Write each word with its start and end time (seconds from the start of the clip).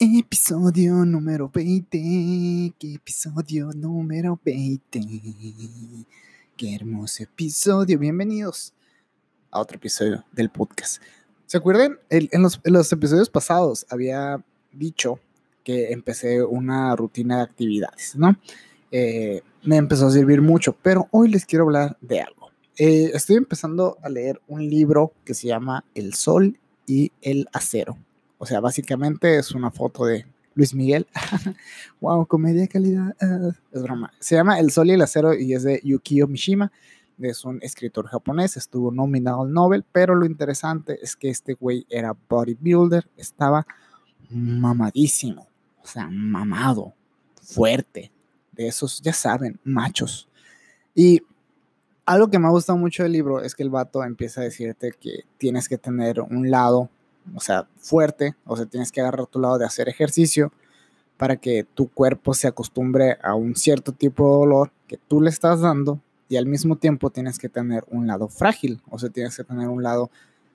Episodio 0.00 1.04
número 1.04 1.50
20. 1.52 2.72
¿Qué 2.78 2.94
episodio 2.94 3.72
número 3.74 4.38
20? 4.44 5.00
Qué 6.56 6.74
hermoso 6.76 7.24
episodio. 7.24 7.98
Bienvenidos 7.98 8.72
a 9.50 9.58
otro 9.58 9.76
episodio 9.76 10.24
del 10.30 10.50
podcast. 10.50 11.02
¿Se 11.46 11.56
acuerdan? 11.56 11.98
en, 12.10 12.28
los, 12.42 12.92
episodios 12.92 13.28
pasados 13.28 13.86
había 13.90 14.40
dicho 14.70 15.18
que 15.64 15.90
empecé 15.90 16.44
una 16.44 16.94
rutina 16.94 17.38
de 17.38 17.42
actividades, 17.42 18.14
¿no? 18.14 18.38
Eh, 18.92 19.42
me 19.64 19.78
empezó 19.78 20.06
a 20.06 20.12
servir 20.12 20.40
mucho, 20.40 20.76
pero 20.80 21.08
hoy 21.10 21.28
les 21.28 21.44
quiero 21.44 21.64
hablar 21.64 21.98
de 22.00 22.20
algo. 22.20 22.52
Eh, 22.76 23.10
estoy 23.14 23.34
empezando 23.34 23.98
a 24.00 24.08
leer 24.08 24.40
un 24.46 24.64
libro 24.70 25.12
que 25.24 25.34
se 25.34 25.48
llama 25.48 25.84
El 25.96 26.14
Sol 26.14 26.56
y 26.86 27.10
el 27.20 27.48
Acero 27.52 27.98
o 28.38 28.46
sea, 28.46 28.60
básicamente 28.60 29.36
es 29.36 29.52
una 29.52 29.70
foto 29.70 30.06
de 30.06 30.24
Luis 30.54 30.74
Miguel. 30.74 31.06
wow, 32.00 32.26
comedia 32.26 32.62
de 32.62 32.68
calidad. 32.68 33.16
Es 33.72 33.82
broma. 33.82 34.12
Se 34.18 34.36
llama 34.36 34.58
El 34.58 34.70
Sol 34.70 34.88
y 34.88 34.92
el 34.92 35.02
Acero 35.02 35.34
y 35.34 35.54
es 35.54 35.64
de 35.64 35.80
Yukio 35.84 36.26
Mishima. 36.26 36.72
Es 37.20 37.44
un 37.44 37.58
escritor 37.62 38.06
japonés, 38.06 38.56
estuvo 38.56 38.92
nominado 38.92 39.42
al 39.42 39.52
Nobel, 39.52 39.84
pero 39.90 40.14
lo 40.14 40.24
interesante 40.24 41.00
es 41.02 41.16
que 41.16 41.30
este 41.30 41.54
güey 41.54 41.84
era 41.90 42.16
bodybuilder, 42.28 43.08
estaba 43.16 43.66
mamadísimo, 44.30 45.48
o 45.82 45.86
sea, 45.86 46.08
mamado, 46.08 46.94
fuerte, 47.42 48.12
de 48.52 48.68
esos, 48.68 49.02
ya 49.02 49.12
saben, 49.12 49.58
machos. 49.64 50.28
Y 50.94 51.22
algo 52.06 52.30
que 52.30 52.38
me 52.38 52.46
ha 52.46 52.50
gustado 52.50 52.78
mucho 52.78 53.02
del 53.02 53.12
libro 53.12 53.42
es 53.42 53.54
que 53.54 53.64
el 53.64 53.70
vato 53.70 54.04
empieza 54.04 54.40
a 54.40 54.44
decirte 54.44 54.92
que 54.92 55.24
tienes 55.38 55.68
que 55.68 55.76
tener 55.76 56.20
un 56.20 56.50
lado 56.50 56.88
o 57.34 57.40
sea, 57.40 57.68
fuerte, 57.76 58.34
o 58.44 58.56
sea, 58.56 58.66
tienes 58.66 58.92
que 58.92 59.00
agarrar 59.00 59.26
tu 59.26 59.40
lado 59.40 59.58
de 59.58 59.66
hacer 59.66 59.88
ejercicio 59.88 60.52
para 61.16 61.36
que 61.36 61.64
tu 61.74 61.88
cuerpo 61.88 62.34
se 62.34 62.46
acostumbre 62.46 63.18
a 63.22 63.34
un 63.34 63.56
cierto 63.56 63.92
tipo 63.92 64.24
de 64.24 64.38
dolor 64.38 64.72
que 64.86 64.96
tú 64.96 65.20
le 65.20 65.30
estás 65.30 65.60
dando 65.60 66.00
y 66.28 66.36
al 66.36 66.46
mismo 66.46 66.76
tiempo 66.76 67.10
tienes 67.10 67.38
que 67.38 67.48
tener 67.48 67.84
un 67.88 68.06
lado 68.06 68.28
frágil, 68.28 68.80
o 68.90 68.98
sea, 68.98 69.10
tienes 69.10 69.36
que 69.36 69.44
tener 69.44 69.68
un 69.68 69.82
lado 69.82 70.10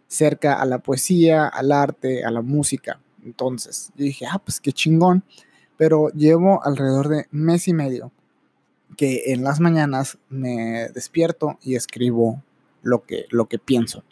cerca 0.08 0.62
a 0.62 0.66
la 0.66 0.80
poesía, 0.80 1.48
al 1.48 1.72
arte, 1.72 2.24
a 2.24 2.32
la 2.32 2.42
música. 2.42 3.00
Entonces, 3.26 3.92
yo 3.96 4.06
dije, 4.06 4.26
ah, 4.30 4.40
pues 4.40 4.60
qué 4.60 4.72
chingón, 4.72 5.24
pero 5.78 6.10
llevo 6.10 6.64
alrededor 6.64 7.10
de 7.10 7.28
mes 7.32 7.68
y 7.68 7.74
medio 7.74 8.12
que 8.96 9.34
en 9.34 9.44
las 9.44 9.60
mañanas 9.60 10.18
me 10.30 10.90
despierto 10.94 11.58
y 11.62 11.76
escribo 11.76 12.44
lo 12.84 13.04
que, 13.04 13.26
lo 13.30 13.48
que 13.48 13.60
pienso. 13.60 14.04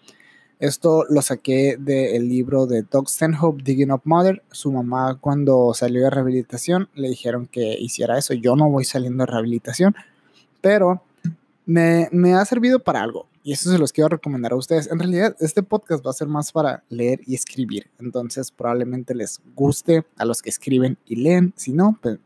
Esto 0.62 1.06
lo 1.10 1.24
saqué 1.24 1.76
del 1.80 2.30
libro 2.30 2.68
de 2.68 2.84
Doug 2.84 3.10
Stanhope, 3.10 3.64
Digging 3.64 3.92
Up 3.92 4.04
Mother. 4.04 4.44
Su 4.52 4.72
mamá 4.72 5.18
cuando 5.20 5.74
salió 5.74 6.04
de 6.04 6.12
rehabilitación 6.12 6.88
le 6.94 7.10
dijeron 7.10 7.48
que 7.48 7.76
hiciera 7.80 8.20
eso. 8.20 8.36
Yo 8.36 8.56
no 8.56 8.70
voy 8.70 8.86
saliendo 8.86 9.26
de 9.26 9.32
rehabilitación, 9.32 9.96
pero 10.62 11.02
me, 11.66 12.10
me, 12.12 12.36
ha 12.36 12.46
servido 12.46 12.78
para 12.78 13.02
algo. 13.02 13.26
Y 13.44 13.54
eso 13.54 13.72
se 13.72 13.80
los 13.80 13.92
quiero 13.92 14.10
recomendar 14.10 14.52
a 14.52 14.56
ustedes. 14.56 14.86
En 14.92 15.00
realidad, 15.00 15.36
este 15.40 15.64
podcast 15.64 16.06
va 16.06 16.12
a 16.12 16.14
ser 16.14 16.28
más 16.28 16.52
para 16.52 16.84
leer 16.90 17.22
y 17.26 17.34
escribir. 17.34 17.90
Entonces, 18.00 18.52
probablemente 18.52 19.16
les 19.16 19.42
guste 19.56 20.06
a 20.16 20.26
los 20.26 20.44
que 20.44 20.52
escriben 20.52 21.00
y 21.08 21.16
leen. 21.16 21.54
Si 21.56 21.74
no, 21.74 21.98
pues, 22.04 22.20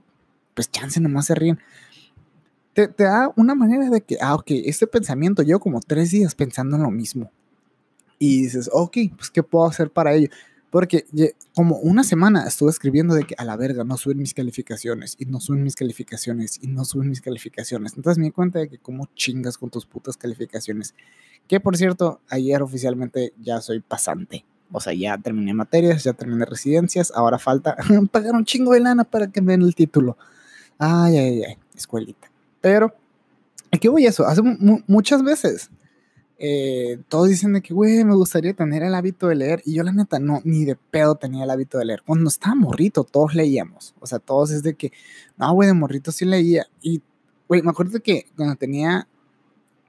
pues 0.53 0.69
chance 0.69 0.99
nomás 0.99 1.27
se 1.27 1.35
ríen. 1.35 1.59
Te, 2.73 2.89
da 2.97 3.31
una 3.37 3.55
manera 3.55 3.89
de 3.89 4.01
que, 4.01 4.17
ah, 4.19 4.35
ok, 4.35 4.47
este 4.65 4.87
pensamiento, 4.87 5.41
yo 5.41 5.61
como 5.61 5.79
tres 5.79 6.11
días 6.11 6.35
pensando 6.35 6.75
en 6.75 6.83
lo 6.83 6.91
mismo 6.91 7.31
y 8.19 8.43
dices, 8.43 8.69
ok, 8.71 8.97
pues 9.15 9.29
¿qué 9.29 9.43
puedo 9.43 9.65
hacer 9.65 9.89
para 9.89 10.13
ello? 10.13 10.29
Porque 10.69 11.05
como 11.53 11.77
una 11.77 12.03
semana 12.03 12.45
estuve 12.45 12.69
escribiendo 12.69 13.15
de 13.15 13.23
que 13.23 13.35
a 13.37 13.45
la 13.45 13.55
verga 13.55 13.85
no 13.85 13.95
suben 13.95 14.17
mis 14.17 14.33
calificaciones 14.33 15.15
y 15.17 15.25
no 15.25 15.39
suben 15.39 15.63
mis 15.63 15.75
calificaciones 15.75 16.59
y 16.61 16.67
no 16.67 16.83
suben 16.83 17.07
mis 17.07 17.21
calificaciones. 17.21 17.93
Entonces 17.95 18.17
me 18.17 18.25
di 18.25 18.31
cuenta 18.31 18.59
de 18.59 18.67
que 18.67 18.77
como 18.77 19.07
chingas 19.15 19.57
con 19.57 19.69
tus 19.69 19.85
putas 19.85 20.17
calificaciones. 20.17 20.93
Que 21.47 21.61
por 21.61 21.77
cierto, 21.77 22.19
ayer 22.29 22.61
oficialmente 22.61 23.31
ya 23.41 23.61
soy 23.61 23.79
pasante. 23.79 24.43
O 24.71 24.81
sea, 24.81 24.93
ya 24.93 25.17
terminé 25.17 25.53
materias, 25.53 26.03
ya 26.03 26.11
terminé 26.11 26.43
residencias. 26.43 27.13
Ahora 27.15 27.39
falta 27.39 27.77
pagar 28.11 28.33
un 28.33 28.43
chingo 28.43 28.73
de 28.73 28.81
lana 28.81 29.05
para 29.05 29.31
que 29.31 29.41
me 29.41 29.53
den 29.53 29.61
el 29.61 29.75
título. 29.75 30.17
Ay, 30.77 31.17
ay, 31.17 31.43
ay, 31.43 31.57
escuelita. 31.73 32.29
Pero, 32.59 32.93
¿qué 33.79 33.87
voy 33.87 34.05
eso? 34.05 34.25
Hace 34.25 34.41
muchas 34.87 35.23
veces 35.23 35.69
eh, 36.37 36.99
todos 37.07 37.29
dicen 37.29 37.53
de 37.53 37.61
que, 37.61 37.73
güey, 37.73 38.03
me 38.03 38.15
gustaría 38.15 38.53
tener 38.53 38.83
el 38.83 38.95
hábito 38.95 39.27
de 39.27 39.35
leer. 39.35 39.61
Y 39.65 39.75
yo, 39.75 39.83
la 39.83 39.91
neta, 39.91 40.19
no, 40.19 40.41
ni 40.43 40.65
de 40.65 40.75
pedo 40.75 41.15
tenía 41.15 41.43
el 41.43 41.49
hábito 41.49 41.77
de 41.77 41.85
leer. 41.85 42.03
Cuando 42.05 42.29
estaba 42.29 42.55
morrito, 42.55 43.03
todos 43.03 43.35
leíamos. 43.35 43.95
O 43.99 44.07
sea, 44.07 44.19
todos 44.19 44.51
es 44.51 44.63
de 44.63 44.75
que, 44.75 44.91
no, 45.37 45.53
güey, 45.53 45.67
de 45.67 45.73
morrito 45.73 46.11
sí 46.11 46.25
leía. 46.25 46.67
Y, 46.81 47.01
güey, 47.47 47.61
me 47.61 47.69
acuerdo 47.71 47.99
que 48.01 48.25
cuando 48.35 48.55
tenía, 48.55 49.07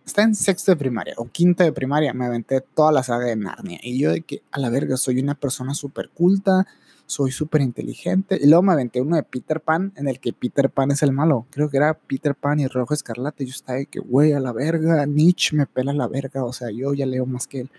estaba 0.07 0.29
en 0.29 0.35
sexto 0.35 0.73
de 0.73 0.77
primaria 0.77 1.15
o 1.19 1.27
quinto 1.27 1.65
de 1.65 1.73
primaria, 1.73 2.15
me 2.15 2.27
aventé 2.27 2.61
toda 2.61 2.93
la 2.93 3.03
saga 3.03 3.27
de 3.27 3.37
Narnia. 3.37 3.81
Y 3.83 3.99
yo, 3.99 4.13
de 4.13 4.23
que, 4.23 4.43
a 4.53 4.61
la 4.61 4.71
verga, 4.71 4.97
soy 4.97 5.19
una 5.19 5.35
persona 5.35 5.75
súper 5.75 6.11
culta 6.11 6.67
soy 7.07 7.31
súper 7.31 7.63
inteligente. 7.63 8.39
Y 8.41 8.47
luego 8.47 8.63
me 8.63 8.73
aventé 8.73 9.01
uno 9.01 9.17
de 9.17 9.23
Peter 9.23 9.61
Pan, 9.61 9.93
en 9.97 10.09
el 10.09 10.21
que 10.21 10.33
Peter 10.33 10.69
Pan 10.69 10.91
es 10.91 11.03
el 11.03 11.13
malo. 11.13 11.47
Creo 11.51 11.71
que 11.71 11.77
era 11.77 11.95
Peter 11.95 12.35
Pan 12.35 12.61
y 12.61 12.67
Rojo 12.67 12.95
Escarlata. 12.95 13.43
Y 13.43 13.47
yo 13.47 13.53
estaba 13.53 13.79
de 13.79 13.87
que, 13.87 14.01
güey, 14.01 14.33
a 14.33 14.41
la 14.41 14.53
verga, 14.53 15.07
Nietzsche 15.07 15.57
me 15.57 15.67
pela 15.67 15.93
la 15.93 16.09
verga. 16.09 16.45
O 16.45 16.53
sea, 16.53 16.71
yo 16.71 16.93
ya 16.95 17.07
leo 17.07 17.25
más 17.25 17.47
que 17.47 17.61
él. 17.61 17.71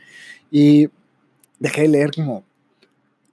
Y 0.49 0.89
dejé 1.59 1.83
de 1.83 1.87
leer 1.89 2.11
como 2.15 2.43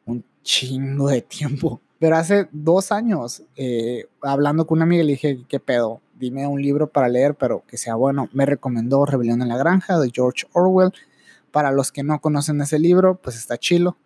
un 0.04 0.24
chingo 0.42 1.08
de 1.08 1.22
tiempo. 1.22 1.80
Pero 1.98 2.16
hace 2.16 2.48
dos 2.50 2.92
años, 2.92 3.42
eh, 3.56 4.06
hablando 4.20 4.66
con 4.66 4.78
una 4.78 4.84
amiga, 4.84 5.04
le 5.04 5.12
dije, 5.12 5.44
¿qué 5.48 5.60
pedo? 5.60 6.00
Dime 6.18 6.46
un 6.46 6.62
libro 6.62 6.88
para 6.88 7.08
leer, 7.08 7.34
pero 7.34 7.64
que 7.66 7.76
sea 7.76 7.94
bueno. 7.94 8.28
Me 8.32 8.46
recomendó 8.46 9.04
Rebelión 9.04 9.42
en 9.42 9.48
la 9.48 9.56
Granja 9.56 9.98
de 9.98 10.10
George 10.12 10.46
Orwell. 10.52 10.92
Para 11.50 11.70
los 11.70 11.92
que 11.92 12.02
no 12.02 12.20
conocen 12.20 12.60
ese 12.60 12.78
libro, 12.78 13.16
pues 13.16 13.36
está 13.36 13.58
chilo. 13.58 13.96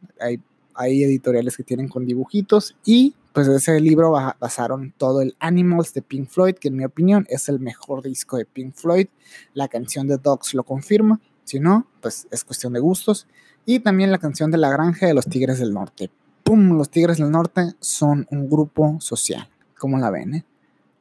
Hay 0.75 1.03
editoriales 1.03 1.57
que 1.57 1.65
tienen 1.65 1.89
con 1.89 2.07
dibujitos 2.07 2.77
y 2.85 3.15
pues 3.33 3.47
de 3.47 3.57
ese 3.57 3.81
libro 3.81 4.11
basaron 4.41 4.93
todo 4.97 5.23
el 5.23 5.37
Animals 5.39 5.95
de 5.95 6.03
Pink 6.03 6.29
Floyd, 6.29 6.55
que 6.55 6.69
en 6.69 6.77
mi 6.77 6.85
opinión 6.85 7.27
es 7.29 7.49
el 7.49 7.61
mejor 7.61 8.03
disco 8.03 8.37
de 8.37 8.45
Pink 8.45 8.75
Floyd. 8.75 9.07
La 9.55 9.69
canción 9.69 10.09
de 10.09 10.19
Dogs 10.19 10.55
lo 10.55 10.65
confirma, 10.65 11.21
si 11.45 11.61
no, 11.61 11.87
pues 12.01 12.27
es 12.31 12.45
cuestión 12.45 12.73
de 12.73 12.81
gustos. 12.81 13.27
Y 13.65 13.81
también 13.81 14.11
la 14.11 14.19
canción 14.19 14.51
de 14.51 14.59
La 14.59 14.71
Granja 14.71 15.07
de 15.07 15.15
los 15.15 15.27
Tigres 15.27 15.59
del 15.59 15.73
Norte. 15.75 16.11
¡Pum! 16.43 16.79
Los 16.79 16.91
Tigres 16.91 17.19
del 17.19 17.31
Norte 17.31 17.75
son 17.81 18.27
un 18.31 18.49
grupo 18.49 18.97
social, 19.01 19.49
como 19.79 19.99
la 19.99 20.11
ven, 20.11 20.35
eh? 20.35 20.45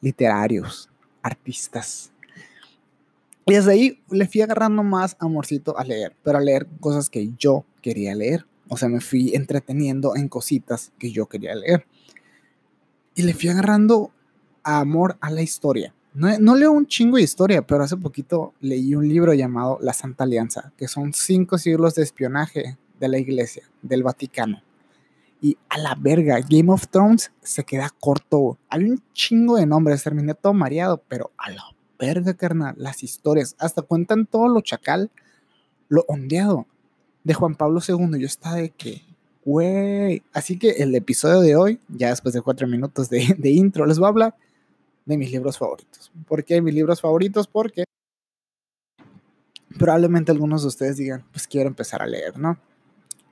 Literarios, 0.01 0.89
artistas. 1.21 2.11
Y 3.45 3.53
desde 3.53 3.71
ahí 3.71 4.01
le 4.09 4.27
fui 4.27 4.41
agarrando 4.41 4.83
más 4.83 5.15
amorcito 5.19 5.77
a 5.77 5.83
leer, 5.83 6.15
pero 6.23 6.37
a 6.37 6.41
leer 6.41 6.67
cosas 6.79 7.09
que 7.09 7.31
yo 7.37 7.65
quería 7.81 8.13
leer. 8.13 8.45
O 8.67 8.75
sea, 8.75 8.89
me 8.89 8.99
fui 8.99 9.33
entreteniendo 9.33 10.15
en 10.15 10.27
cositas 10.27 10.91
que 10.99 11.11
yo 11.11 11.27
quería 11.27 11.55
leer. 11.55 11.87
Y 13.15 13.23
le 13.23 13.33
fui 13.33 13.49
agarrando 13.49 14.11
amor 14.63 15.17
a 15.21 15.31
la 15.31 15.41
historia. 15.41 15.93
No, 16.13 16.55
leo 16.55 16.71
un 16.71 16.87
chingo 16.87 17.17
de 17.17 17.23
historia, 17.23 17.61
pero 17.61 17.83
hace 17.83 17.95
poquito 17.95 18.53
leí 18.59 18.95
un 18.95 19.07
libro 19.07 19.33
llamado 19.33 19.77
La 19.81 19.93
Santa 19.93 20.23
Alianza, 20.23 20.73
que 20.75 20.87
son 20.87 21.13
cinco 21.13 21.57
siglos 21.57 21.93
de 21.93 22.03
espionaje 22.03 22.77
de 22.99 23.07
la 23.07 23.19
iglesia, 23.19 23.69
del 23.83 24.03
Vaticano. 24.03 24.63
Y 25.41 25.57
a 25.69 25.77
la 25.77 25.95
verga, 25.95 26.39
Game 26.47 26.71
of 26.71 26.87
Thrones 26.87 27.31
se 27.41 27.63
queda 27.63 27.91
corto. 27.99 28.57
Hay 28.69 28.83
un 28.83 29.03
chingo 29.13 29.57
de 29.57 29.65
nombres, 29.65 30.03
terminé 30.03 30.33
todo 30.33 30.53
mareado, 30.53 31.01
pero 31.07 31.31
a 31.37 31.51
la 31.51 31.63
verga, 31.99 32.33
carnal, 32.33 32.75
las 32.77 33.03
historias, 33.03 33.55
hasta 33.59 33.81
cuentan 33.81 34.25
todo 34.25 34.47
lo 34.47 34.61
chacal, 34.61 35.11
lo 35.89 36.05
ondeado 36.07 36.65
de 37.23 37.33
Juan 37.33 37.55
Pablo 37.55 37.79
II. 37.87 38.19
Yo 38.19 38.25
estaba 38.25 38.55
de 38.55 38.69
que, 38.69 39.03
güey. 39.45 40.23
Así 40.33 40.57
que 40.57 40.71
el 40.71 40.95
episodio 40.95 41.41
de 41.41 41.55
hoy, 41.55 41.79
ya 41.89 42.09
después 42.09 42.33
de 42.33 42.41
cuatro 42.41 42.67
minutos 42.67 43.09
de, 43.09 43.49
intro, 43.49 43.85
les 43.85 43.99
voy 43.99 44.05
a 44.05 44.09
hablar 44.09 44.35
de 45.05 45.17
mis 45.17 45.31
libros 45.31 45.57
favoritos. 45.57 46.11
¿Por 46.27 46.43
qué 46.43 46.61
mis 46.61 46.73
libros 46.73 46.99
favoritos? 46.99 47.47
Porque 47.47 47.83
probablemente 49.77 50.31
algunos 50.31 50.63
de 50.63 50.69
ustedes 50.69 50.97
digan, 50.97 51.23
pues 51.31 51.47
quiero 51.47 51.69
empezar 51.69 52.01
a 52.01 52.07
leer, 52.07 52.37
¿no? 52.37 52.57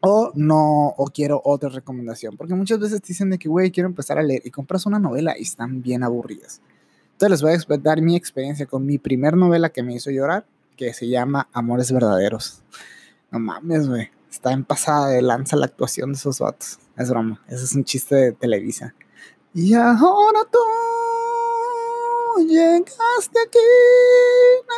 O 0.07 0.31
no, 0.35 0.89
o 0.97 1.05
quiero 1.07 1.41
otra 1.43 1.69
recomendación. 1.69 2.37
Porque 2.37 2.53
muchas 2.53 2.79
veces 2.79 3.01
te 3.01 3.07
dicen 3.07 3.29
de 3.29 3.39
que, 3.39 3.49
güey, 3.49 3.71
quiero 3.71 3.89
empezar 3.89 4.17
a 4.19 4.23
leer 4.23 4.41
y 4.45 4.51
compras 4.51 4.85
una 4.85 4.99
novela 4.99 5.35
y 5.37 5.43
están 5.43 5.81
bien 5.81 6.03
aburridas. 6.03 6.61
Entonces 7.13 7.31
les 7.31 7.67
voy 7.67 7.77
a 7.77 7.81
dar 7.81 8.01
mi 8.01 8.15
experiencia 8.15 8.65
con 8.65 8.85
mi 8.85 8.97
primer 8.97 9.37
novela 9.37 9.69
que 9.69 9.83
me 9.83 9.95
hizo 9.95 10.11
llorar, 10.11 10.45
que 10.75 10.93
se 10.93 11.07
llama 11.07 11.47
Amores 11.53 11.91
Verdaderos. 11.91 12.61
No 13.31 13.39
mames, 13.39 13.87
güey. 13.87 14.09
Está 14.29 14.51
en 14.51 14.65
pasada 14.65 15.07
de 15.07 15.21
lanza 15.21 15.55
la 15.55 15.65
actuación 15.65 16.11
de 16.11 16.17
esos 16.17 16.39
vatos. 16.39 16.77
Es 16.97 17.09
broma. 17.09 17.41
Ese 17.47 17.63
es 17.63 17.73
un 17.73 17.85
chiste 17.85 18.15
de 18.15 18.31
Televisa. 18.33 18.93
Y 19.53 19.73
ahora 19.73 20.41
tú 20.51 20.59
llegaste 22.45 23.39
aquí. 23.47 23.59
No, 24.67 24.75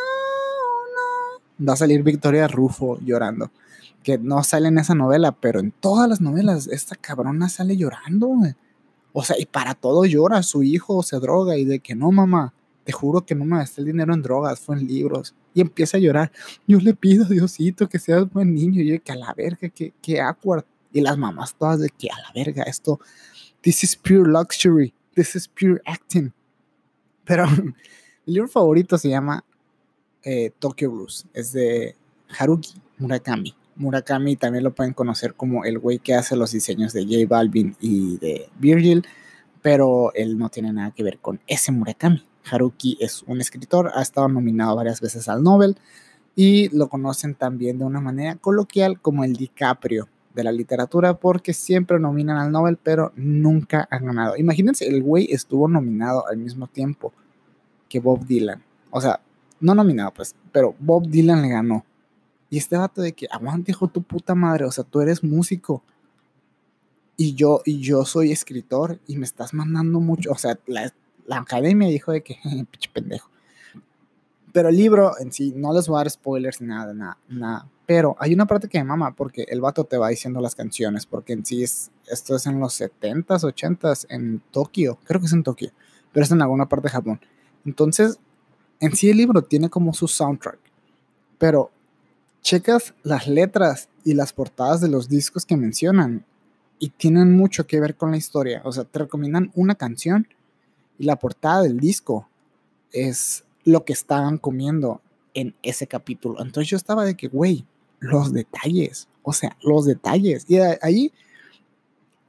no. 0.95 1.67
Va 1.67 1.73
a 1.73 1.77
salir 1.77 2.03
Victoria 2.03 2.47
Rufo 2.47 2.99
llorando. 2.99 3.49
Que 4.07 4.17
no 4.17 4.41
sale 4.41 4.69
en 4.69 4.77
esa 4.77 4.95
novela, 4.95 5.33
pero 5.33 5.59
en 5.59 5.71
todas 5.71 6.07
las 6.07 6.21
novelas 6.21 6.67
esta 6.67 6.95
cabrona 6.95 7.49
sale 7.49 7.75
llorando. 7.75 8.31
O 9.11 9.21
sea, 9.21 9.35
y 9.37 9.45
para 9.45 9.73
todo 9.73 10.05
llora, 10.05 10.43
su 10.43 10.63
hijo 10.63 11.03
se 11.03 11.19
droga 11.19 11.57
y 11.57 11.65
de 11.65 11.79
que 11.79 11.93
no, 11.93 12.09
mamá, 12.13 12.53
te 12.85 12.93
juro 12.93 13.25
que 13.25 13.35
no 13.35 13.43
me 13.43 13.57
gasté 13.57 13.81
el 13.81 13.87
dinero 13.87 14.13
en 14.13 14.21
drogas, 14.21 14.61
fue 14.61 14.77
en 14.77 14.87
libros. 14.87 15.35
Y 15.53 15.59
empieza 15.59 15.97
a 15.97 15.99
llorar. 15.99 16.31
Yo 16.65 16.79
le 16.79 16.93
pido 16.93 17.25
Diosito 17.25 17.89
que 17.89 17.99
seas 17.99 18.31
buen 18.31 18.55
niño. 18.55 18.81
Y 18.81 18.93
yo, 18.93 19.03
que 19.03 19.11
a 19.11 19.17
la 19.17 19.33
verga, 19.33 19.67
que, 19.67 19.93
que 20.01 20.21
awkward. 20.21 20.63
Y 20.93 21.01
las 21.01 21.17
mamás 21.17 21.53
todas 21.53 21.81
de 21.81 21.89
que 21.89 22.07
a 22.09 22.17
la 22.21 22.31
verga, 22.33 22.63
esto, 22.63 23.01
this 23.59 23.83
is 23.83 23.93
pure 23.93 24.31
luxury, 24.31 24.93
this 25.15 25.35
is 25.35 25.49
pure 25.49 25.81
acting. 25.85 26.31
Pero 27.25 27.43
el 28.25 28.33
libro 28.33 28.47
favorito 28.47 28.97
se 28.97 29.09
llama 29.09 29.43
eh, 30.23 30.53
Tokyo 30.59 30.91
Blues, 30.91 31.25
es 31.33 31.51
de 31.51 31.93
Haruki 32.39 32.81
Murakami. 32.99 33.53
Murakami 33.77 34.35
también 34.35 34.63
lo 34.63 34.73
pueden 34.73 34.93
conocer 34.93 35.33
como 35.33 35.65
el 35.65 35.79
güey 35.79 35.99
que 35.99 36.15
hace 36.15 36.35
los 36.35 36.51
diseños 36.51 36.93
de 36.93 37.03
J 37.03 37.27
Balvin 37.27 37.75
y 37.79 38.17
de 38.17 38.49
Virgil, 38.59 39.05
pero 39.61 40.11
él 40.13 40.37
no 40.37 40.49
tiene 40.49 40.73
nada 40.73 40.91
que 40.91 41.03
ver 41.03 41.19
con 41.19 41.39
ese 41.47 41.71
Murakami. 41.71 42.23
Haruki 42.49 42.97
es 42.99 43.23
un 43.23 43.41
escritor, 43.41 43.91
ha 43.93 44.01
estado 44.01 44.27
nominado 44.27 44.75
varias 44.75 45.01
veces 45.01 45.27
al 45.27 45.43
Nobel 45.43 45.77
y 46.35 46.69
lo 46.75 46.87
conocen 46.87 47.35
también 47.35 47.79
de 47.79 47.85
una 47.85 47.99
manera 47.99 48.35
coloquial 48.35 49.01
como 49.01 49.23
el 49.23 49.33
DiCaprio 49.33 50.07
de 50.33 50.43
la 50.43 50.51
literatura 50.51 51.15
porque 51.15 51.51
siempre 51.53 51.99
nominan 51.99 52.37
al 52.37 52.51
Nobel 52.51 52.77
pero 52.81 53.11
nunca 53.15 53.87
han 53.89 54.05
ganado. 54.05 54.37
Imagínense, 54.37 54.87
el 54.87 55.03
güey 55.03 55.27
estuvo 55.31 55.67
nominado 55.67 56.27
al 56.27 56.37
mismo 56.37 56.67
tiempo 56.67 57.11
que 57.89 57.99
Bob 57.99 58.25
Dylan. 58.25 58.63
O 58.91 59.01
sea, 59.01 59.19
no 59.59 59.73
nominado 59.73 60.13
pues, 60.13 60.35
pero 60.51 60.75
Bob 60.79 61.07
Dylan 61.07 61.41
le 61.41 61.49
ganó. 61.49 61.85
Y 62.49 62.57
este 62.57 62.77
vato 62.77 63.01
de 63.01 63.13
que, 63.13 63.27
aguante, 63.29 63.71
hijo 63.71 63.87
tu 63.87 64.03
puta 64.03 64.35
madre, 64.35 64.65
o 64.65 64.71
sea, 64.71 64.83
tú 64.83 65.01
eres 65.01 65.23
músico. 65.23 65.83
Y 67.17 67.33
yo, 67.33 67.61
y 67.65 67.79
yo 67.79 68.05
soy 68.05 68.31
escritor 68.31 68.99
y 69.07 69.17
me 69.17 69.25
estás 69.25 69.53
mandando 69.53 69.99
mucho, 69.99 70.31
o 70.31 70.37
sea, 70.37 70.59
la, 70.67 70.93
la 71.25 71.37
academia 71.39 71.87
dijo 71.87 72.11
de 72.11 72.23
que, 72.23 72.37
pinche 72.43 72.89
pendejo. 72.93 73.29
Pero 74.53 74.69
el 74.69 74.77
libro 74.77 75.11
en 75.19 75.31
sí, 75.31 75.53
no 75.55 75.73
les 75.73 75.87
voy 75.87 75.97
a 75.97 75.99
dar 75.99 76.09
spoilers 76.09 76.61
ni 76.61 76.67
nada, 76.67 76.93
nada, 76.93 77.17
nada. 77.27 77.67
Pero 77.85 78.15
hay 78.19 78.33
una 78.33 78.47
parte 78.47 78.67
que 78.67 78.79
me 78.79 78.85
mama 78.85 79.15
porque 79.15 79.45
el 79.47 79.61
vato 79.61 79.83
te 79.83 79.97
va 79.97 80.09
diciendo 80.09 80.41
las 80.41 80.55
canciones, 80.55 81.05
porque 81.05 81.33
en 81.33 81.45
sí 81.45 81.63
es, 81.63 81.91
esto 82.07 82.35
es 82.35 82.45
en 82.47 82.59
los 82.59 82.79
70s, 82.79 83.25
80s, 83.27 84.07
en 84.09 84.41
Tokio, 84.51 84.97
creo 85.03 85.19
que 85.21 85.27
es 85.27 85.33
en 85.33 85.43
Tokio, 85.43 85.71
pero 86.11 86.23
es 86.23 86.31
en 86.31 86.41
alguna 86.41 86.67
parte 86.67 86.87
de 86.87 86.91
Japón. 86.91 87.21
Entonces, 87.65 88.19
en 88.79 88.95
sí 88.95 89.09
el 89.09 89.17
libro 89.17 89.41
tiene 89.41 89.69
como 89.69 89.93
su 89.93 90.07
soundtrack, 90.07 90.59
pero 91.37 91.71
checas 92.47 92.93
las 93.03 93.27
letras 93.27 93.89
y 94.05 94.13
las 94.13 94.31
portadas 94.31 94.79
de 94.79 94.87
los 94.87 95.09
discos 95.09 95.45
que 95.45 95.57
mencionan 95.57 96.23
y 96.79 96.91
tienen 96.91 97.35
mucho 97.35 97.67
que 97.67 97.81
ver 97.81 97.97
con 97.97 98.11
la 98.11 98.15
historia. 98.15 98.61
O 98.63 98.71
sea, 98.71 98.85
te 98.85 98.99
recomiendan 98.99 99.51
una 99.53 99.75
canción 99.75 100.29
y 100.97 101.03
la 101.03 101.17
portada 101.17 101.63
del 101.63 101.77
disco 101.77 102.29
es 102.93 103.43
lo 103.65 103.83
que 103.83 103.91
estaban 103.91 104.37
comiendo 104.37 105.01
en 105.33 105.55
ese 105.61 105.87
capítulo. 105.87 106.41
Entonces 106.41 106.69
yo 106.69 106.77
estaba 106.77 107.03
de 107.03 107.17
que, 107.17 107.27
güey, 107.27 107.65
los 107.99 108.31
detalles, 108.31 109.09
o 109.23 109.33
sea, 109.33 109.57
los 109.61 109.85
detalles. 109.85 110.45
Y 110.47 110.57
ahí, 110.81 111.11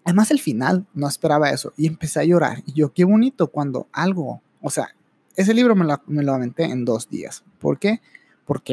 además 0.04 0.32
el 0.32 0.40
final, 0.40 0.84
no 0.94 1.06
esperaba 1.06 1.50
eso. 1.50 1.72
Y 1.76 1.86
empecé 1.86 2.18
a 2.18 2.24
llorar. 2.24 2.64
Y 2.66 2.72
yo, 2.72 2.92
qué 2.92 3.04
bonito 3.04 3.46
cuando 3.46 3.86
algo, 3.92 4.42
o 4.62 4.70
sea, 4.70 4.96
ese 5.36 5.54
libro 5.54 5.76
me 5.76 5.84
lo, 5.84 6.02
me 6.08 6.24
lo 6.24 6.34
aventé 6.34 6.64
en 6.64 6.84
dos 6.84 7.08
días. 7.08 7.44
¿Por 7.60 7.78
qué? 7.78 8.00
Porque 8.00 8.17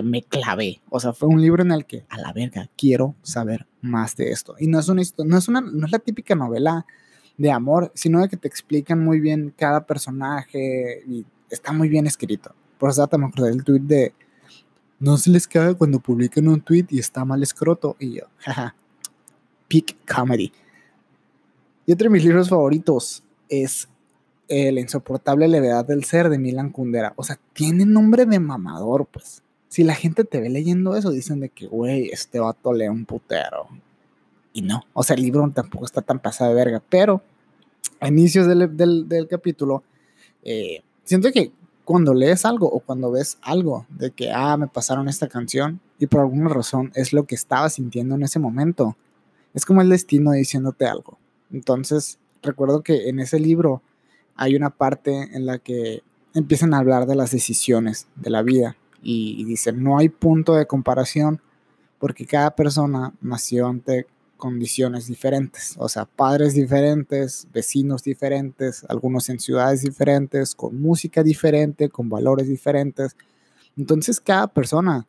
me 0.03 0.23
clavé. 0.23 0.81
O 0.89 0.99
sea, 0.99 1.13
fue 1.13 1.27
un 1.27 1.41
libro 1.41 1.61
en 1.61 1.71
el 1.71 1.85
que, 1.85 2.05
a 2.09 2.17
la 2.17 2.31
verga, 2.33 2.69
quiero 2.77 3.15
saber 3.21 3.67
más 3.81 4.15
de 4.15 4.31
esto. 4.31 4.55
Y 4.59 4.67
no 4.67 4.79
es, 4.79 4.87
una, 4.87 5.01
no 5.25 5.37
es, 5.37 5.47
una, 5.47 5.61
no 5.61 5.85
es 5.85 5.91
la 5.91 5.99
típica 5.99 6.35
novela 6.35 6.85
de 7.37 7.51
amor, 7.51 7.91
sino 7.93 8.21
de 8.21 8.29
que 8.29 8.37
te 8.37 8.47
explican 8.47 9.03
muy 9.03 9.19
bien 9.19 9.53
cada 9.57 9.85
personaje 9.85 11.03
y 11.07 11.25
está 11.49 11.73
muy 11.73 11.89
bien 11.89 12.07
escrito. 12.07 12.55
Por 12.77 12.89
eso 12.89 13.07
me 13.17 13.25
acordé 13.25 13.49
del 13.49 13.63
tweet 13.63 13.81
de 13.81 14.13
no 14.99 15.17
se 15.17 15.29
les 15.29 15.47
caga 15.47 15.73
cuando 15.73 15.99
publican 15.99 16.47
un 16.47 16.61
tweet 16.61 16.85
y 16.89 16.99
está 16.99 17.25
mal 17.25 17.43
escroto. 17.43 17.97
Y 17.99 18.15
yo, 18.15 18.23
jaja, 18.37 18.75
peak 19.67 19.97
comedy. 20.07 20.51
Y 21.85 21.91
otro 21.91 22.05
de 22.05 22.11
mis 22.11 22.23
libros 22.23 22.49
favoritos 22.49 23.23
es 23.49 23.89
la 24.47 24.79
insoportable 24.79 25.47
levedad 25.47 25.85
del 25.85 26.03
ser 26.03 26.29
de 26.29 26.37
Milan 26.37 26.69
Kundera. 26.69 27.13
O 27.15 27.23
sea, 27.23 27.37
tiene 27.53 27.85
nombre 27.85 28.25
de 28.25 28.39
mamador, 28.39 29.07
pues. 29.07 29.43
Si 29.75 29.83
la 29.83 29.93
gente 29.93 30.23
te 30.23 30.39
ve 30.39 30.49
leyendo 30.49 30.95
eso, 30.95 31.11
dicen 31.11 31.41
de 31.41 31.49
que, 31.49 31.67
güey, 31.67 32.07
este 32.07 32.39
vato 32.39 32.71
lee 32.71 32.87
un 32.87 33.03
putero. 33.03 33.67
Y 34.53 34.61
no, 34.61 34.83
o 34.93 35.03
sea, 35.03 35.17
el 35.17 35.21
libro 35.21 35.51
tampoco 35.53 35.83
está 35.83 36.01
tan 36.01 36.19
pasado 36.19 36.51
de 36.51 36.55
verga. 36.55 36.81
Pero 36.87 37.21
a 37.99 38.07
inicios 38.07 38.47
del, 38.47 38.77
del, 38.77 39.27
capítulo, 39.27 39.83
eh, 40.43 40.81
siento 41.03 41.29
que 41.33 41.51
cuando 41.83 42.13
lees 42.13 42.45
algo 42.45 42.71
o 42.71 42.79
cuando 42.79 43.11
ves 43.11 43.37
algo 43.41 43.85
de 43.89 44.11
que, 44.11 44.31
ah, 44.31 44.55
me 44.55 44.69
pasaron 44.69 45.09
esta 45.09 45.27
canción 45.27 45.81
y 45.99 46.07
por 46.07 46.21
alguna 46.21 46.47
razón 46.47 46.93
es 46.95 47.11
lo 47.11 47.25
que 47.25 47.35
estaba 47.35 47.69
sintiendo 47.69 48.15
en 48.15 48.23
ese 48.23 48.39
momento, 48.39 48.95
es 49.53 49.65
como 49.65 49.81
el 49.81 49.89
destino 49.89 50.31
diciéndote 50.31 50.85
algo. 50.85 51.17
Entonces, 51.51 52.17
recuerdo 52.41 52.81
que 52.81 53.09
en 53.09 53.19
ese 53.19 53.41
libro 53.41 53.81
hay 54.37 54.55
una 54.55 54.69
parte 54.69 55.35
en 55.35 55.45
la 55.45 55.59
que 55.59 56.01
empiezan 56.33 56.73
a 56.73 56.77
hablar 56.77 57.07
de 57.07 57.15
las 57.15 57.31
decisiones 57.31 58.07
de 58.15 58.29
la 58.29 58.41
vida 58.41 58.77
y, 59.07 59.45
dicen, 59.45 59.83
no 59.83 59.99
hay 59.99 60.09
punto 60.09 60.55
de 60.55 60.65
comparación 60.65 61.39
porque 61.99 62.25
cada 62.25 62.55
persona 62.55 63.13
nació 63.21 63.67
ante 63.67 64.07
condiciones 64.35 65.05
diferentes, 65.05 65.75
o 65.77 65.87
sea, 65.87 66.05
padres 66.05 66.55
diferentes, 66.55 67.47
vecinos 67.53 68.03
diferentes, 68.03 68.83
algunos 68.89 69.29
en 69.29 69.39
ciudades 69.39 69.83
diferentes, 69.83 70.55
con 70.55 70.81
música 70.81 71.21
diferente, 71.21 71.87
con 71.89 72.09
valores 72.09 72.47
diferentes. 72.47 73.15
Entonces 73.77 74.19
cada 74.19 74.47
persona 74.47 75.07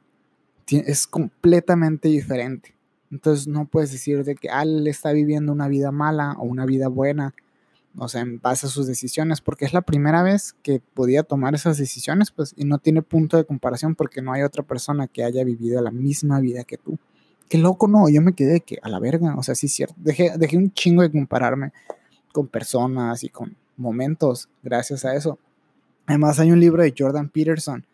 es 0.69 1.06
completamente 1.06 2.08
diferente. 2.08 2.75
Entonces 3.10 3.49
no 3.49 3.64
puedes 3.64 3.92
decir 3.92 4.25
de 4.25 4.34
que 4.34 4.50
ah, 4.50 4.62
él 4.62 4.87
está 4.87 5.12
viviendo 5.12 5.52
una 5.52 5.69
vida 5.69 5.90
mala 5.90 6.34
o 6.38 6.44
una 6.44 6.66
vida 6.66 6.88
buena 6.88 7.34
o 7.98 8.08
sea, 8.08 8.20
en 8.20 8.40
base 8.40 8.66
a 8.66 8.70
sus 8.70 8.87
decisiones, 8.87 9.40
porque 9.40 9.64
es 9.64 9.72
la 9.72 9.82
primera 9.82 10.22
vez 10.22 10.54
que 10.62 10.81
podía 10.94 11.22
tomar 11.22 11.54
esas 11.54 11.78
decisiones, 11.78 12.31
pues, 12.31 12.54
y 12.56 12.64
no 12.64 12.78
tiene 12.78 13.02
punto 13.02 13.37
de 13.37 13.44
comparación 13.44 13.94
porque 13.94 14.22
no 14.22 14.32
hay 14.32 14.43
otra 14.43 14.62
persona 14.62 15.06
que 15.08 15.25
haya 15.25 15.44
vivido 15.44 15.81
la 15.81 15.90
misma 15.90 16.40
vida 16.40 16.64
que 16.64 16.76
tú. 16.76 16.98
Qué 17.48 17.58
loco, 17.58 17.88
no, 17.88 18.08
yo 18.08 18.20
me 18.20 18.34
quedé 18.34 18.60
que 18.60 18.78
a 18.82 18.88
la 18.88 18.98
verga, 18.98 19.37
o 19.37 19.43
sea, 19.43 19.54
sí 19.54 19.66
es 19.66 19.75
cierto, 19.75 19.94
dejé, 19.98 20.32
dejé 20.37 20.56
un 20.56 20.72
chingo 20.72 21.02
de 21.02 21.10
compararme 21.10 21.72
con 22.32 22.48
personas 22.48 23.22
y 23.25 23.28
con 23.28 23.56
momentos 23.76 24.49
gracias 24.62 25.04
a 25.04 25.14
eso. 25.14 25.38
Además 26.06 26.38
hay 26.38 26.50
un 26.50 26.61
libro 26.61 26.82
de 26.82 26.94
Jordan 26.97 27.28
Peterson 27.28 27.85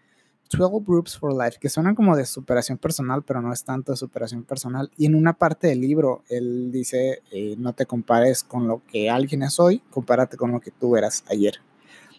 12 0.57 0.85
Groups 0.87 1.19
for 1.19 1.33
Life, 1.33 1.59
que 1.61 1.69
suenan 1.69 1.95
como 1.95 2.17
de 2.17 2.27
superación 2.27 2.79
personal, 2.79 3.23
pero 3.23 3.41
no 3.41 3.53
es 3.53 3.65
tanto 3.65 3.93
de 3.93 3.97
superación 3.97 4.45
personal. 4.45 4.91
Y 4.97 5.07
en 5.07 5.15
una 5.15 5.33
parte 5.33 5.69
del 5.69 5.81
libro, 5.81 6.23
él 6.29 6.71
dice, 6.73 7.23
eh, 7.31 7.55
no 7.59 7.73
te 7.73 7.87
compares 7.87 8.45
con 8.45 8.69
lo 8.69 8.83
que 8.87 9.11
alguien 9.11 9.43
es 9.43 9.59
hoy, 9.59 9.83
compárate 9.91 10.37
con 10.37 10.53
lo 10.53 10.61
que 10.61 10.71
tú 10.71 10.97
eras 10.97 11.25
ayer. 11.29 11.55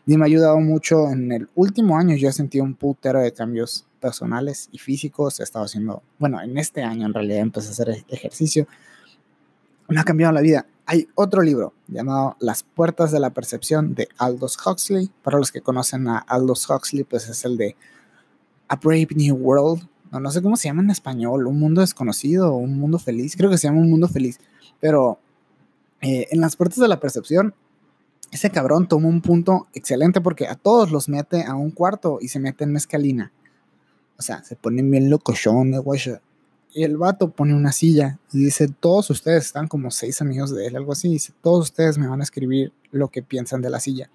Y 0.05 0.17
me 0.17 0.23
ha 0.23 0.27
ayudado 0.27 0.59
mucho 0.59 1.09
en 1.09 1.31
el 1.31 1.49
último 1.55 1.97
año, 1.97 2.15
yo 2.15 2.27
he 2.27 2.33
sentido 2.33 2.65
un 2.65 2.75
putero 2.75 3.21
de 3.21 3.31
cambios 3.31 3.87
personales 4.01 4.67
y 4.71 4.77
físicos, 4.77 5.39
he 5.39 5.43
estado 5.43 5.65
haciendo, 5.65 6.03
bueno, 6.19 6.41
en 6.41 6.57
este 6.57 6.83
año 6.83 7.05
en 7.05 7.13
realidad 7.13 7.39
empecé 7.39 7.69
a 7.69 7.71
hacer 7.71 7.89
e-, 7.89 8.05
ejercicio, 8.09 8.67
me 9.87 9.99
ha 9.99 10.03
cambiado 10.03 10.33
la 10.33 10.41
vida. 10.41 10.65
Hay 10.85 11.07
otro 11.15 11.41
libro 11.41 11.73
llamado 11.87 12.35
Las 12.39 12.63
puertas 12.63 13.11
de 13.11 13.19
la 13.19 13.29
percepción 13.29 13.95
de 13.95 14.09
Aldous 14.17 14.57
Huxley. 14.65 15.09
Para 15.21 15.37
los 15.37 15.51
que 15.51 15.61
conocen 15.61 16.09
a 16.09 16.17
Aldous 16.17 16.69
Huxley, 16.69 17.05
pues 17.05 17.29
es 17.29 17.45
el 17.45 17.55
de 17.55 17.77
a 18.73 18.75
Brave 18.77 19.09
New 19.15 19.35
World, 19.35 19.87
no, 20.11 20.19
no 20.19 20.31
sé 20.31 20.41
cómo 20.41 20.57
se 20.57 20.67
llama 20.67 20.81
en 20.81 20.89
español, 20.89 21.45
Un 21.45 21.59
Mundo 21.59 21.81
Desconocido, 21.81 22.55
Un 22.55 22.79
Mundo 22.79 22.97
Feliz, 22.97 23.35
creo 23.35 23.51
que 23.51 23.57
se 23.59 23.67
llama 23.67 23.81
Un 23.81 23.89
Mundo 23.89 24.07
Feliz, 24.07 24.39
pero 24.79 25.19
eh, 26.01 26.27
en 26.31 26.41
las 26.41 26.55
puertas 26.55 26.79
de 26.79 26.87
la 26.87 26.99
percepción, 26.99 27.53
ese 28.31 28.49
cabrón 28.49 28.87
toma 28.87 29.09
un 29.09 29.21
punto 29.21 29.67
excelente 29.73 30.21
porque 30.21 30.47
a 30.47 30.55
todos 30.55 30.91
los 30.91 31.07
mete 31.07 31.43
a 31.43 31.53
un 31.53 31.69
cuarto 31.69 32.17
y 32.19 32.29
se 32.29 32.39
mete 32.39 32.63
en 32.63 32.71
mezcalina. 32.71 33.31
O 34.17 34.23
sea, 34.23 34.43
se 34.43 34.55
ponen 34.55 34.89
bien 34.89 35.11
locochones, 35.11 35.79
güey. 35.81 36.01
Y 36.73 36.83
el 36.83 36.97
vato 36.97 37.29
pone 37.29 37.53
una 37.53 37.71
silla 37.71 38.17
y 38.31 38.45
dice, 38.45 38.67
todos 38.67 39.11
ustedes 39.11 39.45
están 39.45 39.67
como 39.67 39.91
seis 39.91 40.19
amigos 40.19 40.49
de 40.49 40.65
él, 40.65 40.75
algo 40.75 40.93
así. 40.93 41.09
Dice, 41.09 41.31
todos 41.43 41.65
ustedes 41.65 41.99
me 41.99 42.07
van 42.07 42.21
a 42.21 42.23
escribir 42.23 42.73
lo 42.91 43.09
que 43.09 43.21
piensan 43.21 43.61
de 43.61 43.69
la 43.69 43.79
silla 43.79 44.09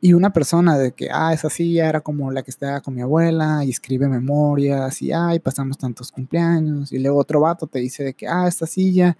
y 0.00 0.12
una 0.12 0.32
persona 0.32 0.76
de 0.76 0.92
que, 0.92 1.08
ah, 1.10 1.32
esa 1.32 1.48
silla 1.48 1.88
era 1.88 2.00
como 2.00 2.30
la 2.30 2.42
que 2.42 2.50
estaba 2.50 2.80
con 2.82 2.94
mi 2.94 3.00
abuela 3.00 3.64
y 3.64 3.70
escribe 3.70 4.06
memorias 4.06 5.00
y, 5.00 5.12
ay, 5.12 5.38
pasamos 5.38 5.78
tantos 5.78 6.12
cumpleaños. 6.12 6.92
Y 6.92 6.98
luego 6.98 7.18
otro 7.18 7.40
vato 7.40 7.66
te 7.66 7.78
dice 7.78 8.04
de 8.04 8.14
que, 8.14 8.28
ah, 8.28 8.46
esta 8.46 8.66
silla 8.66 9.16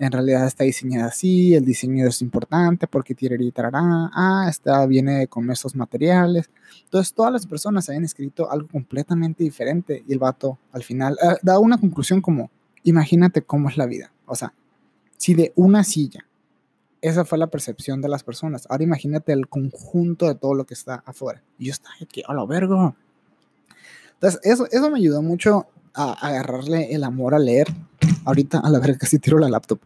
en 0.00 0.12
realidad 0.12 0.46
está 0.46 0.64
diseñada 0.64 1.08
así, 1.08 1.54
el 1.54 1.64
diseño 1.64 2.06
es 2.08 2.22
importante 2.22 2.86
porque 2.86 3.14
y 3.20 3.52
ah, 3.54 4.46
esta 4.48 4.86
viene 4.86 5.26
con 5.26 5.50
esos 5.50 5.76
materiales. 5.76 6.48
Entonces 6.84 7.12
todas 7.12 7.32
las 7.32 7.46
personas 7.46 7.88
habían 7.88 8.04
escrito 8.04 8.50
algo 8.50 8.66
completamente 8.68 9.44
diferente 9.44 10.02
y 10.08 10.12
el 10.12 10.18
vato 10.18 10.58
al 10.72 10.82
final 10.82 11.18
eh, 11.22 11.36
da 11.42 11.58
una 11.58 11.76
conclusión 11.76 12.22
como, 12.22 12.50
imagínate 12.82 13.42
cómo 13.42 13.68
es 13.68 13.76
la 13.76 13.84
vida. 13.84 14.10
O 14.24 14.34
sea, 14.34 14.54
si 15.18 15.34
de 15.34 15.52
una 15.54 15.84
silla 15.84 16.24
esa 17.02 17.24
fue 17.24 17.38
la 17.38 17.48
percepción 17.48 18.00
de 18.00 18.08
las 18.08 18.22
personas. 18.22 18.66
Ahora 18.68 18.84
imagínate 18.84 19.32
el 19.32 19.48
conjunto 19.48 20.26
de 20.26 20.34
todo 20.34 20.54
lo 20.54 20.64
que 20.64 20.74
está 20.74 21.02
afuera. 21.06 21.42
Y 21.58 21.66
yo 21.66 21.72
estaba 21.72 21.94
aquí, 22.00 22.22
a 22.26 22.34
la 22.34 22.44
verga. 22.44 22.94
Entonces, 24.14 24.40
eso, 24.44 24.66
eso 24.70 24.90
me 24.90 24.98
ayudó 24.98 25.22
mucho 25.22 25.66
a 25.94 26.12
agarrarle 26.12 26.94
el 26.94 27.04
amor 27.04 27.34
a 27.34 27.38
leer. 27.38 27.68
Ahorita, 28.24 28.60
a 28.60 28.68
la 28.68 28.78
verga, 28.78 28.98
casi 28.98 29.18
tiro 29.18 29.38
la 29.38 29.48
laptop. 29.48 29.80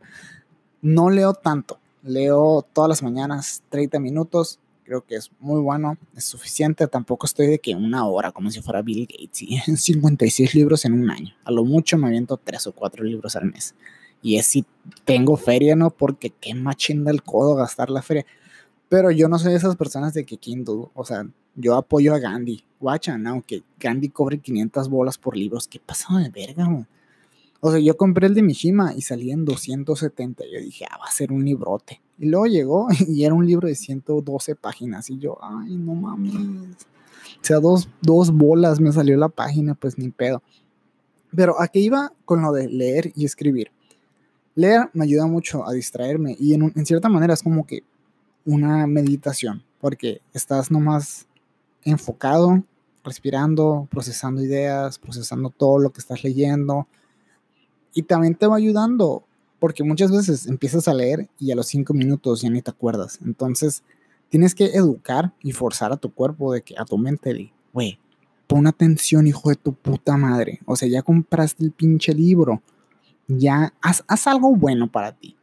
No 0.82 1.10
leo 1.10 1.34
tanto. 1.34 1.78
Leo 2.02 2.66
todas 2.72 2.88
las 2.88 3.02
mañanas 3.02 3.62
30 3.70 4.00
minutos. 4.00 4.58
Creo 4.84 5.06
que 5.06 5.14
es 5.14 5.30
muy 5.40 5.62
bueno, 5.62 5.96
es 6.14 6.24
suficiente. 6.24 6.86
Tampoco 6.88 7.26
estoy 7.26 7.46
de 7.46 7.58
que 7.58 7.74
una 7.74 8.06
hora, 8.06 8.32
como 8.32 8.50
si 8.50 8.60
fuera 8.60 8.82
Bill 8.82 9.06
Gates, 9.06 9.42
y 9.42 9.56
56 9.76 10.54
libros 10.54 10.84
en 10.84 10.94
un 10.94 11.10
año. 11.10 11.34
A 11.44 11.52
lo 11.52 11.64
mucho 11.64 11.96
me 11.96 12.08
aviento 12.08 12.36
3 12.36 12.66
o 12.66 12.72
4 12.72 13.04
libros 13.04 13.36
al 13.36 13.46
mes. 13.46 13.74
Y 14.24 14.38
es 14.38 14.46
si 14.46 14.64
tengo 15.04 15.36
feria, 15.36 15.76
¿no? 15.76 15.90
Porque 15.90 16.30
qué 16.30 16.54
machín 16.54 17.04
del 17.04 17.22
codo 17.22 17.54
gastar 17.54 17.90
la 17.90 18.00
feria. 18.00 18.24
Pero 18.88 19.10
yo 19.10 19.28
no 19.28 19.38
soy 19.38 19.52
de 19.52 19.58
esas 19.58 19.76
personas 19.76 20.14
de 20.14 20.24
que 20.24 20.38
Kindle, 20.38 20.86
o 20.94 21.04
sea, 21.04 21.28
yo 21.54 21.76
apoyo 21.76 22.14
a 22.14 22.18
Gandhi. 22.18 22.64
Guacha, 22.80 23.18
aunque 23.26 23.62
Gandhi 23.78 24.08
cobre 24.08 24.38
500 24.38 24.88
bolas 24.88 25.18
por 25.18 25.36
libros, 25.36 25.68
¿qué 25.68 25.78
pasa 25.78 26.18
de 26.18 26.30
verga, 26.30 26.64
güey? 26.64 26.86
O 27.60 27.70
sea, 27.70 27.80
yo 27.80 27.98
compré 27.98 28.26
el 28.26 28.34
de 28.34 28.42
Mishima 28.42 28.94
y 28.94 29.02
salí 29.02 29.30
en 29.30 29.44
270. 29.44 30.44
Yo 30.50 30.58
dije, 30.58 30.86
ah, 30.90 30.96
va 30.98 31.06
a 31.06 31.12
ser 31.12 31.30
un 31.30 31.44
librote. 31.44 32.00
Y 32.18 32.26
luego 32.26 32.46
llegó 32.46 32.88
y 33.06 33.24
era 33.24 33.34
un 33.34 33.46
libro 33.46 33.68
de 33.68 33.74
112 33.74 34.54
páginas. 34.54 35.10
Y 35.10 35.18
yo, 35.18 35.38
ay, 35.42 35.76
no 35.76 35.94
mames. 35.94 36.34
O 36.34 37.42
sea, 37.42 37.60
dos, 37.60 37.90
dos 38.00 38.30
bolas 38.30 38.80
me 38.80 38.90
salió 38.90 39.18
la 39.18 39.28
página, 39.28 39.74
pues 39.74 39.98
ni 39.98 40.08
pedo. 40.08 40.42
Pero 41.36 41.60
a 41.60 41.68
qué 41.68 41.80
iba 41.80 42.10
con 42.24 42.40
lo 42.40 42.52
de 42.52 42.68
leer 42.68 43.12
y 43.14 43.26
escribir. 43.26 43.70
Leer 44.54 44.90
me 44.92 45.04
ayuda 45.04 45.26
mucho 45.26 45.66
a 45.66 45.72
distraerme 45.72 46.36
y 46.38 46.54
en, 46.54 46.72
en 46.74 46.86
cierta 46.86 47.08
manera 47.08 47.34
es 47.34 47.42
como 47.42 47.66
que 47.66 47.82
una 48.44 48.86
meditación, 48.86 49.62
porque 49.80 50.20
estás 50.32 50.70
nomás 50.70 51.26
enfocado, 51.84 52.62
respirando, 53.04 53.86
procesando 53.90 54.42
ideas, 54.42 54.98
procesando 54.98 55.50
todo 55.50 55.78
lo 55.78 55.90
que 55.90 56.00
estás 56.00 56.24
leyendo. 56.24 56.88
Y 57.92 58.02
también 58.02 58.34
te 58.34 58.46
va 58.46 58.56
ayudando, 58.56 59.24
porque 59.58 59.84
muchas 59.84 60.10
veces 60.10 60.46
empiezas 60.46 60.88
a 60.88 60.94
leer 60.94 61.28
y 61.38 61.52
a 61.52 61.54
los 61.54 61.66
cinco 61.66 61.94
minutos 61.94 62.42
ya 62.42 62.50
ni 62.50 62.62
te 62.62 62.70
acuerdas. 62.70 63.20
Entonces, 63.24 63.82
tienes 64.30 64.54
que 64.54 64.66
educar 64.66 65.32
y 65.40 65.52
forzar 65.52 65.92
a 65.92 65.96
tu 65.96 66.12
cuerpo 66.12 66.52
de 66.52 66.62
que 66.62 66.74
a 66.76 66.84
tu 66.84 66.98
mente 66.98 67.32
de, 67.32 67.52
güey, 67.72 67.98
pon 68.46 68.66
atención, 68.66 69.26
hijo 69.26 69.50
de 69.50 69.56
tu 69.56 69.72
puta 69.74 70.16
madre. 70.16 70.60
O 70.64 70.74
sea, 70.74 70.88
ya 70.88 71.02
compraste 71.02 71.62
el 71.62 71.70
pinche 71.70 72.12
libro 72.14 72.62
ya 73.28 73.72
haz, 73.80 74.26
algo 74.26 74.54
bueno 74.54 74.90
para 74.90 75.12
ti. 75.12 75.36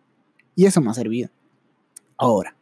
Y 0.55 0.65
eso 0.65 0.81
me 0.81 0.91
ha 0.91 0.93
servido. 0.93 1.29
Ahora, 2.17 2.55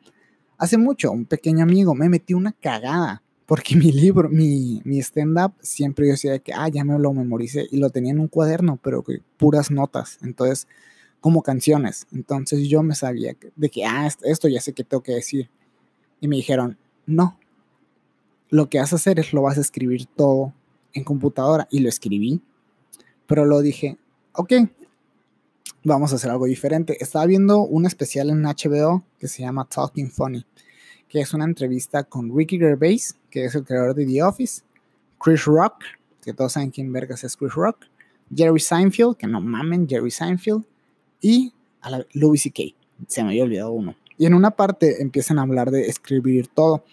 hace 0.58 0.78
mucho 0.78 1.12
un 1.12 1.26
pequeño 1.26 1.64
amigo 1.64 1.94
me 1.96 2.10
metió 2.10 2.38
una 2.38 2.52
cagada 2.52 3.22
porque 3.46 3.76
mi 3.76 3.92
libro, 3.92 4.30
mi, 4.30 4.82
mi 4.86 5.00
stand-up, 5.00 5.54
siempre 5.62 6.06
yo 6.06 6.12
decía 6.12 6.40
que, 6.40 6.54
ah, 6.54 6.68
ya 6.70 6.84
me 6.84 6.98
lo 7.00 7.14
memoricé 7.14 7.68
y 7.72 7.78
lo 7.78 7.90
tenía 7.90 8.12
en 8.12 8.20
un 8.20 8.28
cuaderno, 8.28 8.80
pero 8.82 9.04
que 9.04 9.22
puras 9.38 9.72
notas, 9.72 10.20
entonces, 10.22 10.68
como 11.20 11.42
canciones. 11.42 12.08
Entonces 12.12 12.68
yo 12.68 12.84
me 12.84 12.96
sabía 12.96 13.36
de 13.56 13.70
que, 13.70 13.86
ah, 13.86 14.08
esto 14.24 14.48
ya 14.48 14.62
sé 14.62 14.74
que 14.74 14.84
tengo 14.84 15.04
que 15.04 15.14
decir. 15.14 15.50
Y 16.22 16.28
me 16.28 16.36
dijeron, 16.36 16.78
no, 17.06 17.40
lo 18.50 18.70
que 18.70 18.80
vas 18.80 18.94
a 18.94 18.98
hacer 18.98 19.20
es 19.20 19.34
lo 19.34 19.42
vas 19.42 19.58
a 19.58 19.62
escribir 19.62 20.06
todo 20.06 20.54
en 20.94 21.04
computadora. 21.04 21.68
Y 21.72 21.80
lo 21.80 21.90
escribí, 21.90 22.42
pero 23.26 23.46
lo 23.46 23.62
dije, 23.62 23.98
ok, 24.34 24.54
vamos 25.84 26.12
a 26.12 26.16
hacer 26.16 26.32
algo 26.32 26.46
diferente. 26.46 26.98
Estaba 27.00 27.26
viendo 27.26 27.60
un 27.60 27.86
especial 27.86 28.30
en 28.30 28.44
HBO 28.44 29.04
que 29.20 29.28
se 29.28 29.42
llama 29.42 29.66
Talking 29.66 30.12
Funny, 30.12 30.46
que 31.08 31.22
es 31.22 31.34
una 31.34 31.46
entrevista 31.46 32.04
con 32.04 32.36
Ricky 32.36 32.58
Gervais, 32.58 33.18
que 33.30 33.46
es 33.46 33.56
el 33.56 33.64
creador 33.64 33.96
de 33.96 34.06
The 34.06 34.24
Office, 34.24 34.62
Chris 35.20 35.46
Rock, 35.46 35.84
que 36.22 36.34
todos 36.34 36.54
saben 36.54 36.72
quién 36.72 36.92
vergas 36.92 37.24
es 37.24 37.36
Chris 37.36 37.54
Rock, 37.54 37.86
Jerry 38.34 38.60
Seinfeld, 38.60 39.18
que 39.18 39.28
no 39.28 39.42
mamen, 39.42 39.88
Jerry 39.88 40.12
Seinfeld, 40.12 40.64
y 41.22 41.54
a 41.82 41.90
la 41.90 42.06
Louis 42.14 42.42
C.K., 42.42 42.64
se 43.08 43.24
me 43.24 43.30
había 43.30 43.44
olvidado 43.44 43.72
uno. 43.72 43.96
Y 44.18 44.26
en 44.26 44.34
una 44.34 44.52
parte 44.52 45.02
empiezan 45.02 45.40
a 45.40 45.44
hablar 45.44 45.72
de 45.72 45.88
escribir 45.88 46.48
todo. 46.48 46.84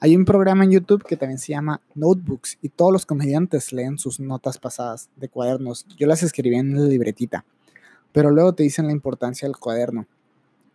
Hay 0.00 0.14
un 0.14 0.26
programa 0.26 0.64
en 0.64 0.72
YouTube 0.72 1.02
que 1.02 1.16
también 1.16 1.38
se 1.38 1.52
llama 1.52 1.80
Notebooks 1.94 2.58
y 2.60 2.68
todos 2.68 2.92
los 2.92 3.06
comediantes 3.06 3.72
leen 3.72 3.96
sus 3.96 4.20
notas 4.20 4.58
pasadas 4.58 5.08
de 5.16 5.30
cuadernos. 5.30 5.86
Yo 5.96 6.06
las 6.06 6.22
escribí 6.22 6.56
en 6.56 6.74
la 6.78 6.86
libretita. 6.86 7.44
Pero 8.14 8.30
luego 8.30 8.52
te 8.52 8.62
dicen 8.62 8.86
la 8.86 8.92
importancia 8.92 9.48
del 9.48 9.56
cuaderno. 9.56 10.06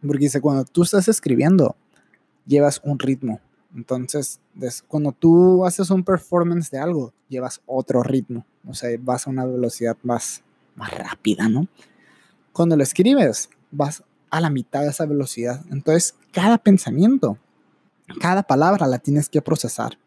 Porque 0.02 0.26
dice, 0.26 0.42
cuando 0.42 0.66
tú 0.66 0.84
estás 0.84 1.08
escribiendo, 1.08 1.78
llevas 2.46 2.82
un 2.84 3.00
ritmo. 3.00 3.40
Entonces, 3.74 4.42
cuando 4.90 5.14
tú 5.14 5.66
haces 5.66 5.90
un 5.90 6.04
performance 6.04 6.70
de 6.70 6.80
algo, 6.80 7.14
llevas 7.30 7.62
otro 7.66 8.04
ritmo. 8.04 8.46
O 8.68 8.74
sea, 8.74 8.90
vas 9.00 9.26
a 9.26 9.30
una 9.30 9.46
velocidad 9.46 9.96
más, 10.04 10.44
más 10.76 10.94
rápida, 10.94 11.48
¿no? 11.48 11.70
Cuando 12.52 12.76
lo 12.76 12.84
escribes, 12.84 13.50
vas 13.72 14.04
a 14.30 14.42
la 14.42 14.50
mitad 14.50 14.82
de 14.82 14.90
esa 14.90 15.06
velocidad. 15.06 15.64
Entonces, 15.72 16.16
cada 16.34 16.58
pensamiento, 16.58 17.38
cada 18.20 18.44
palabra 18.44 18.86
la 18.86 19.00
tienes 19.00 19.30
que 19.30 19.42
procesar. 19.42 19.98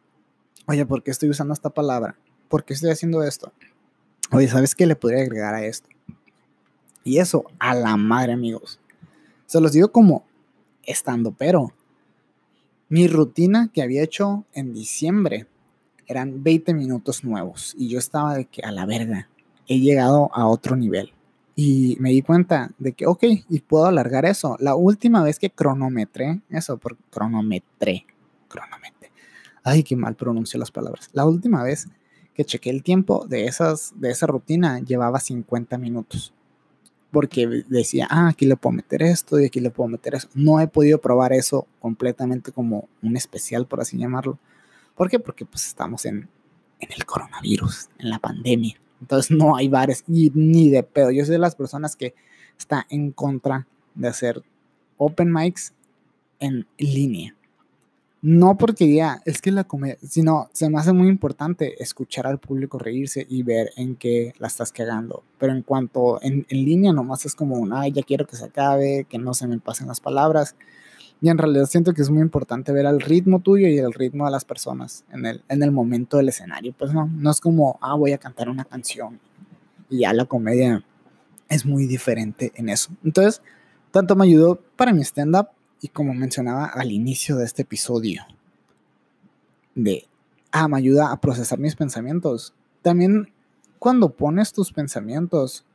Oye, 0.66 0.84
¿por 0.84 1.02
qué 1.02 1.10
estoy 1.10 1.30
usando 1.30 1.54
esta 1.54 1.70
palabra? 1.70 2.14
¿Por 2.50 2.62
qué 2.64 2.74
estoy 2.74 2.90
haciendo 2.90 3.22
esto? 3.22 3.54
Oye, 4.32 4.48
¿sabes 4.48 4.74
qué 4.74 4.86
le 4.86 4.96
podría 4.96 5.22
agregar 5.22 5.54
a 5.54 5.64
esto? 5.64 5.88
Y 7.04 7.18
eso 7.18 7.44
a 7.58 7.74
la 7.74 7.96
madre, 7.96 8.32
amigos. 8.32 8.78
Se 9.46 9.60
los 9.60 9.72
digo 9.72 9.90
como 9.90 10.24
estando, 10.84 11.32
pero 11.32 11.72
mi 12.88 13.08
rutina 13.08 13.70
que 13.72 13.82
había 13.82 14.02
hecho 14.02 14.44
en 14.52 14.72
diciembre 14.72 15.46
eran 16.06 16.42
20 16.42 16.74
minutos 16.74 17.24
nuevos 17.24 17.74
y 17.78 17.88
yo 17.88 17.98
estaba 17.98 18.34
de 18.34 18.44
que 18.44 18.62
a 18.62 18.70
la 18.70 18.86
verga 18.86 19.28
he 19.66 19.80
llegado 19.80 20.30
a 20.34 20.46
otro 20.46 20.76
nivel. 20.76 21.12
Y 21.54 21.96
me 22.00 22.10
di 22.10 22.22
cuenta 22.22 22.70
de 22.78 22.92
que, 22.92 23.06
ok, 23.06 23.24
y 23.48 23.60
puedo 23.60 23.86
alargar 23.86 24.24
eso. 24.24 24.56
La 24.58 24.74
última 24.74 25.22
vez 25.22 25.38
que 25.38 25.50
cronometré, 25.50 26.40
eso, 26.48 26.78
por 26.78 26.96
cronometré, 27.10 28.06
cronometré. 28.48 29.10
Ay, 29.62 29.82
qué 29.82 29.94
mal 29.94 30.14
pronuncio 30.14 30.58
las 30.58 30.70
palabras. 30.70 31.10
La 31.12 31.26
última 31.26 31.62
vez 31.62 31.88
que 32.34 32.44
chequé 32.44 32.70
el 32.70 32.82
tiempo 32.82 33.26
de, 33.26 33.44
esas, 33.44 33.92
de 33.96 34.10
esa 34.10 34.26
rutina 34.26 34.80
llevaba 34.80 35.20
50 35.20 35.76
minutos 35.76 36.32
porque 37.12 37.64
decía, 37.68 38.08
ah, 38.10 38.28
aquí 38.28 38.46
le 38.46 38.56
puedo 38.56 38.74
meter 38.74 39.02
esto 39.02 39.38
y 39.38 39.44
aquí 39.44 39.60
le 39.60 39.70
puedo 39.70 39.88
meter 39.88 40.14
eso. 40.14 40.28
No 40.34 40.58
he 40.60 40.66
podido 40.66 40.98
probar 40.98 41.32
eso 41.32 41.66
completamente 41.78 42.52
como 42.52 42.88
un 43.02 43.16
especial, 43.16 43.66
por 43.66 43.80
así 43.80 43.98
llamarlo. 43.98 44.38
¿Por 44.96 45.10
qué? 45.10 45.18
Porque 45.18 45.44
pues 45.44 45.66
estamos 45.66 46.06
en, 46.06 46.28
en 46.80 46.88
el 46.96 47.04
coronavirus, 47.04 47.90
en 47.98 48.10
la 48.10 48.18
pandemia. 48.18 48.80
Entonces 49.00 49.30
no 49.30 49.56
hay 49.56 49.68
bares 49.68 50.04
ni 50.06 50.70
de 50.70 50.82
pedo. 50.82 51.10
Yo 51.10 51.24
soy 51.24 51.32
de 51.32 51.38
las 51.38 51.54
personas 51.54 51.96
que 51.96 52.14
está 52.58 52.86
en 52.88 53.12
contra 53.12 53.66
de 53.94 54.08
hacer 54.08 54.42
open 54.96 55.32
mics 55.32 55.74
en 56.40 56.66
línea. 56.78 57.36
No 58.22 58.56
porque 58.56 58.94
ya, 58.94 59.20
es 59.24 59.42
que 59.42 59.50
la 59.50 59.64
comedia, 59.64 59.98
sino 60.08 60.48
se 60.52 60.70
me 60.70 60.78
hace 60.78 60.92
muy 60.92 61.08
importante 61.08 61.82
escuchar 61.82 62.24
al 62.28 62.38
público 62.38 62.78
reírse 62.78 63.26
y 63.28 63.42
ver 63.42 63.72
en 63.76 63.96
qué 63.96 64.32
la 64.38 64.46
estás 64.46 64.70
cagando. 64.70 65.24
Pero 65.38 65.52
en 65.52 65.62
cuanto 65.62 66.22
en, 66.22 66.46
en 66.48 66.64
línea, 66.64 66.92
nomás 66.92 67.26
es 67.26 67.34
como 67.34 67.56
un, 67.56 67.72
ay, 67.72 67.90
ya 67.90 68.02
quiero 68.04 68.24
que 68.24 68.36
se 68.36 68.44
acabe, 68.44 69.06
que 69.08 69.18
no 69.18 69.34
se 69.34 69.48
me 69.48 69.58
pasen 69.58 69.88
las 69.88 69.98
palabras. 69.98 70.54
Y 71.20 71.30
en 71.30 71.38
realidad 71.38 71.66
siento 71.66 71.94
que 71.94 72.02
es 72.02 72.10
muy 72.10 72.22
importante 72.22 72.70
ver 72.70 72.86
el 72.86 73.00
ritmo 73.00 73.40
tuyo 73.40 73.66
y 73.66 73.78
el 73.78 73.92
ritmo 73.92 74.24
de 74.26 74.30
las 74.30 74.44
personas 74.44 75.04
en 75.12 75.26
el, 75.26 75.42
en 75.48 75.64
el 75.64 75.72
momento 75.72 76.16
del 76.16 76.28
escenario. 76.28 76.72
Pues 76.78 76.92
no, 76.92 77.08
no 77.08 77.28
es 77.28 77.40
como, 77.40 77.76
ah, 77.80 77.94
voy 77.96 78.12
a 78.12 78.18
cantar 78.18 78.48
una 78.48 78.64
canción. 78.64 79.18
Y 79.90 80.00
ya 80.00 80.12
la 80.12 80.26
comedia 80.26 80.84
es 81.48 81.66
muy 81.66 81.86
diferente 81.86 82.52
en 82.54 82.68
eso. 82.68 82.90
Entonces, 83.02 83.42
tanto 83.90 84.14
me 84.14 84.26
ayudó 84.26 84.60
para 84.76 84.92
mi 84.92 85.02
stand-up 85.02 85.48
y 85.82 85.88
como 85.88 86.14
mencionaba 86.14 86.64
al 86.66 86.92
inicio 86.92 87.36
de 87.36 87.44
este 87.44 87.62
episodio, 87.62 88.22
de, 89.74 90.06
ah, 90.52 90.68
me 90.68 90.78
ayuda 90.78 91.10
a 91.10 91.20
procesar 91.20 91.58
mis 91.58 91.74
pensamientos. 91.74 92.54
También 92.82 93.32
cuando 93.80 94.10
pones 94.10 94.52
tus 94.52 94.72
pensamientos, 94.72 95.66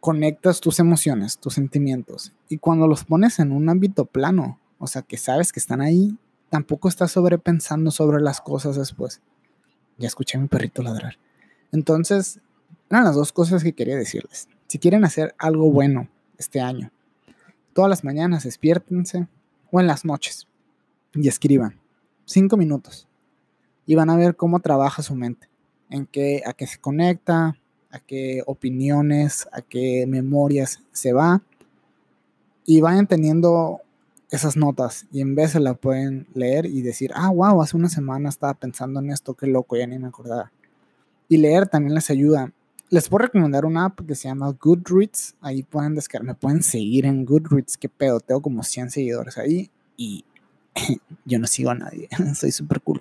conectas 0.00 0.60
tus 0.60 0.78
emociones, 0.80 1.36
tus 1.36 1.54
sentimientos. 1.54 2.32
Y 2.48 2.56
cuando 2.56 2.88
los 2.88 3.04
pones 3.04 3.38
en 3.38 3.52
un 3.52 3.68
ámbito 3.68 4.06
plano, 4.06 4.58
o 4.78 4.86
sea, 4.86 5.02
que 5.02 5.18
sabes 5.18 5.52
que 5.52 5.60
están 5.60 5.82
ahí, 5.82 6.16
tampoco 6.48 6.88
estás 6.88 7.12
sobrepensando 7.12 7.90
sobre 7.90 8.22
las 8.22 8.40
cosas 8.40 8.76
después. 8.76 9.20
Ya 9.98 10.08
escuché 10.08 10.38
a 10.38 10.40
mi 10.40 10.48
perrito 10.48 10.82
ladrar. 10.82 11.18
Entonces, 11.72 12.40
eran 12.88 13.04
las 13.04 13.16
dos 13.16 13.32
cosas 13.32 13.62
que 13.62 13.74
quería 13.74 13.96
decirles. 13.96 14.48
Si 14.66 14.78
quieren 14.78 15.04
hacer 15.04 15.34
algo 15.36 15.70
bueno 15.70 16.08
este 16.38 16.62
año, 16.62 16.90
Todas 17.80 17.88
las 17.88 18.04
mañanas 18.04 18.44
despiértense 18.44 19.26
o 19.70 19.80
en 19.80 19.86
las 19.86 20.04
noches 20.04 20.46
y 21.14 21.28
escriban 21.28 21.80
cinco 22.26 22.58
minutos 22.58 23.08
y 23.86 23.94
van 23.94 24.10
a 24.10 24.16
ver 24.16 24.36
cómo 24.36 24.60
trabaja 24.60 25.02
su 25.02 25.14
mente, 25.14 25.48
en 25.88 26.04
qué, 26.04 26.42
a 26.44 26.52
qué 26.52 26.66
se 26.66 26.78
conecta, 26.78 27.56
a 27.90 27.98
qué 28.00 28.42
opiniones, 28.44 29.48
a 29.50 29.62
qué 29.62 30.04
memorias 30.06 30.82
se 30.92 31.14
va 31.14 31.40
y 32.66 32.82
vayan 32.82 33.06
teniendo 33.06 33.80
esas 34.30 34.58
notas 34.58 35.06
y 35.10 35.22
en 35.22 35.34
vez 35.34 35.52
se 35.52 35.60
la 35.60 35.72
pueden 35.72 36.26
leer 36.34 36.66
y 36.66 36.82
decir, 36.82 37.12
ah, 37.14 37.30
wow, 37.30 37.62
hace 37.62 37.78
una 37.78 37.88
semana 37.88 38.28
estaba 38.28 38.52
pensando 38.52 39.00
en 39.00 39.08
esto, 39.08 39.32
qué 39.32 39.46
loco, 39.46 39.78
ya 39.78 39.86
ni 39.86 39.98
me 39.98 40.08
acordaba. 40.08 40.52
Y 41.30 41.38
leer 41.38 41.66
también 41.66 41.94
les 41.94 42.10
ayuda. 42.10 42.52
Les 42.90 43.08
puedo 43.08 43.26
recomendar 43.26 43.64
una 43.64 43.84
app 43.84 44.00
que 44.04 44.16
se 44.16 44.26
llama 44.26 44.50
Goodreads. 44.50 45.36
Ahí 45.40 45.62
pueden 45.62 45.94
descargar, 45.94 46.26
me 46.26 46.34
pueden 46.34 46.64
seguir 46.64 47.06
en 47.06 47.24
Goodreads. 47.24 47.76
Qué 47.76 47.88
pedo, 47.88 48.18
tengo 48.18 48.42
como 48.42 48.64
100 48.64 48.90
seguidores 48.90 49.38
ahí 49.38 49.70
y 49.96 50.24
yo 51.24 51.38
no 51.38 51.46
sigo 51.46 51.70
a 51.70 51.76
nadie. 51.76 52.08
Soy 52.34 52.50
súper 52.50 52.80
cool. 52.80 53.00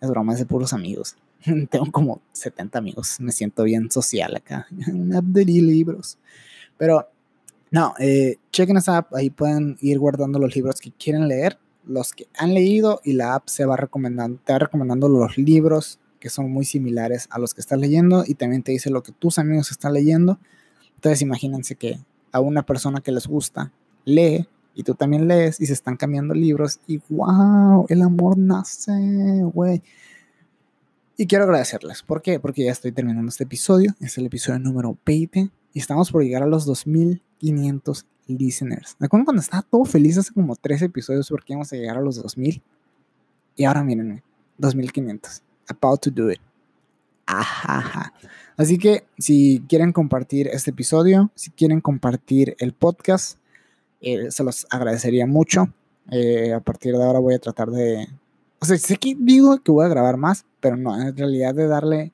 Es 0.00 0.10
broma, 0.10 0.32
es 0.32 0.40
de 0.40 0.46
puros 0.46 0.72
amigos. 0.72 1.14
tengo 1.70 1.92
como 1.92 2.20
70 2.32 2.76
amigos. 2.76 3.20
Me 3.20 3.30
siento 3.30 3.62
bien 3.62 3.88
social 3.88 4.34
acá. 4.34 4.66
Una 4.92 5.18
app 5.18 5.26
de 5.26 5.44
libros. 5.44 6.18
Pero 6.76 7.08
no, 7.70 7.94
eh, 8.00 8.36
chequen 8.50 8.78
esa 8.78 8.96
app, 8.96 9.14
ahí 9.14 9.30
pueden 9.30 9.78
ir 9.80 10.00
guardando 10.00 10.40
los 10.40 10.56
libros 10.56 10.80
que 10.80 10.90
quieren 10.90 11.28
leer, 11.28 11.56
los 11.86 12.12
que 12.12 12.26
han 12.36 12.52
leído 12.52 13.00
y 13.04 13.12
la 13.12 13.36
app 13.36 13.46
se 13.46 13.64
va 13.64 13.76
recomendando, 13.76 14.40
te 14.44 14.52
va 14.52 14.58
recomendando 14.58 15.08
los 15.08 15.38
libros 15.38 16.00
que 16.20 16.30
son 16.30 16.52
muy 16.52 16.64
similares 16.64 17.26
a 17.30 17.38
los 17.38 17.54
que 17.54 17.60
estás 17.60 17.80
leyendo 17.80 18.24
y 18.26 18.34
también 18.34 18.62
te 18.62 18.72
dice 18.72 18.90
lo 18.90 19.02
que 19.02 19.12
tus 19.12 19.38
amigos 19.38 19.70
están 19.70 19.94
leyendo. 19.94 20.38
Entonces 20.94 21.22
imagínense 21.22 21.74
que 21.74 21.98
a 22.30 22.40
una 22.40 22.64
persona 22.64 23.00
que 23.00 23.10
les 23.10 23.26
gusta 23.26 23.72
lee 24.04 24.46
y 24.74 24.84
tú 24.84 24.94
también 24.94 25.26
lees 25.26 25.60
y 25.60 25.66
se 25.66 25.72
están 25.72 25.96
cambiando 25.96 26.34
libros 26.34 26.78
y 26.86 27.00
wow, 27.08 27.86
el 27.88 28.02
amor 28.02 28.38
nace, 28.38 28.92
güey. 29.52 29.82
Y 31.16 31.26
quiero 31.26 31.44
agradecerles. 31.44 32.02
¿Por 32.02 32.22
qué? 32.22 32.38
Porque 32.38 32.64
ya 32.64 32.72
estoy 32.72 32.92
terminando 32.92 33.28
este 33.28 33.44
episodio. 33.44 33.94
Es 34.00 34.16
el 34.16 34.26
episodio 34.26 34.58
número 34.58 34.96
20 35.04 35.50
y 35.72 35.78
estamos 35.78 36.10
por 36.10 36.22
llegar 36.22 36.42
a 36.42 36.46
los 36.46 36.64
2500 36.66 38.06
listeners. 38.26 38.96
¿Me 38.98 39.06
acuerdo 39.06 39.24
cuando 39.24 39.42
estaba 39.42 39.62
todo 39.62 39.84
feliz 39.84 40.16
hace 40.18 40.32
como 40.32 40.56
tres 40.56 40.82
episodios 40.82 41.28
porque 41.28 41.52
íbamos 41.52 41.72
a 41.72 41.76
llegar 41.76 41.98
a 41.98 42.00
los 42.00 42.16
2000? 42.22 42.62
Y 43.56 43.64
ahora 43.64 43.84
mírenme, 43.84 44.22
2500. 44.58 45.42
About 45.70 46.00
to 46.02 46.10
do 46.10 46.30
it. 46.30 46.40
Ajá. 47.26 48.12
Así 48.56 48.76
que 48.76 49.04
si 49.18 49.62
quieren 49.68 49.92
compartir 49.92 50.48
este 50.48 50.70
episodio, 50.70 51.30
si 51.34 51.50
quieren 51.50 51.80
compartir 51.80 52.56
el 52.58 52.72
podcast, 52.72 53.38
eh, 54.00 54.30
se 54.30 54.44
los 54.44 54.66
agradecería 54.68 55.26
mucho. 55.26 55.72
Eh, 56.10 56.52
a 56.52 56.60
partir 56.60 56.96
de 56.96 57.02
ahora 57.02 57.20
voy 57.20 57.34
a 57.34 57.38
tratar 57.38 57.70
de... 57.70 58.08
O 58.58 58.66
sea, 58.66 58.76
sé 58.76 58.96
que 58.96 59.16
digo 59.18 59.62
que 59.62 59.72
voy 59.72 59.86
a 59.86 59.88
grabar 59.88 60.16
más, 60.16 60.44
pero 60.60 60.76
no, 60.76 61.00
en 61.00 61.16
realidad 61.16 61.54
de 61.54 61.68
darle 61.68 62.12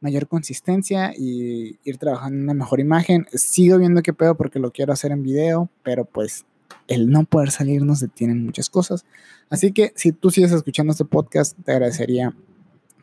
mayor 0.00 0.28
consistencia 0.28 1.12
y 1.16 1.78
ir 1.84 1.98
trabajando 1.98 2.36
en 2.36 2.42
una 2.44 2.54
mejor 2.54 2.80
imagen. 2.80 3.26
Sigo 3.32 3.78
viendo 3.78 4.02
qué 4.02 4.12
pedo 4.12 4.36
porque 4.36 4.58
lo 4.58 4.70
quiero 4.70 4.92
hacer 4.92 5.10
en 5.10 5.22
video, 5.22 5.70
pero 5.82 6.04
pues 6.04 6.44
el 6.86 7.10
no 7.10 7.24
poder 7.24 7.50
salir 7.50 7.82
nos 7.82 8.00
detiene 8.00 8.34
muchas 8.34 8.70
cosas. 8.70 9.04
Así 9.48 9.72
que 9.72 9.92
si 9.96 10.12
tú 10.12 10.30
sigues 10.30 10.52
escuchando 10.52 10.92
este 10.92 11.04
podcast, 11.04 11.56
te 11.64 11.72
agradecería 11.72 12.34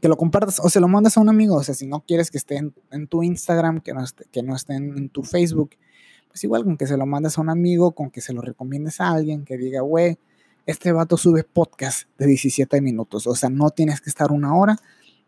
que 0.02 0.08
lo 0.08 0.18
compartas 0.18 0.60
o 0.60 0.70
se 0.70 0.80
lo 0.80 0.88
mandas 0.88 1.18
a 1.18 1.22
un 1.22 1.30
amigo. 1.30 1.56
O 1.56 1.64
sea, 1.64 1.76
si 1.76 1.88
no 1.88 2.02
quieres 2.02 2.32
que 2.32 2.38
esté 2.38 2.58
en, 2.58 3.08
tu 3.08 3.24
Instagram, 3.24 3.82
que 3.82 3.94
no 3.94 4.04
esté, 4.04 4.26
que 4.32 4.44
no 4.44 4.56
esté 4.56 4.76
en, 4.76 5.10
tu 5.10 5.24
Facebook, 5.24 5.72
pues 6.28 6.44
igual 6.44 6.64
con 6.64 6.78
que 6.78 6.88
se 6.88 6.98
lo 6.98 7.06
mandes 7.06 7.38
a 7.38 7.42
un 7.42 7.50
amigo, 7.50 7.92
con 7.92 8.10
que 8.10 8.22
se 8.22 8.34
lo 8.34 8.42
recomiendes 8.42 9.02
a 9.02 9.10
alguien, 9.10 9.46
que 9.46 9.58
diga, 9.58 9.82
güey, 9.82 10.18
este 10.66 10.92
vato 10.92 11.18
sube 11.18 11.44
podcast 11.44 12.10
de 12.18 12.28
17 12.28 12.82
minutos. 12.82 13.28
O 13.28 13.36
sea, 13.36 13.50
no 13.50 13.70
tienes 13.70 14.02
que 14.02 14.10
estar 14.10 14.32
una 14.32 14.56
hora 14.56 14.78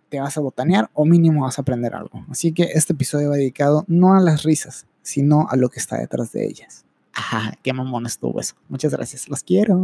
te 0.10 0.20
vas 0.20 0.38
a 0.38 0.42
botanear 0.42 0.90
o 0.94 1.06
mínimo 1.06 1.44
vas 1.44 1.58
a 1.58 1.62
aprender 1.62 1.96
algo. 1.96 2.26
Así 2.30 2.52
que 2.52 2.64
este 2.74 2.94
episodio 2.94 3.30
va 3.30 3.36
dedicado 3.38 3.86
no 3.88 4.16
a 4.16 4.20
las 4.20 4.44
risas, 4.44 4.86
sino 5.02 5.48
a 5.50 5.56
lo 5.56 5.70
que 5.70 5.80
está 5.80 5.98
detrás 5.98 6.32
de 6.32 6.46
ellas. 6.46 6.84
Ajá, 7.14 7.54
qué 7.64 7.74
mamón 7.74 8.06
estuvo 8.06 8.40
eso. 8.40 8.56
Muchas 8.68 8.92
gracias, 8.92 9.30
los 9.30 9.44
quiero. 9.44 9.80